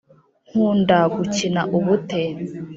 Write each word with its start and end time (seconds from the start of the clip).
nkunda 0.49 0.97
gukina 1.15 1.61
ubute. 1.77 2.21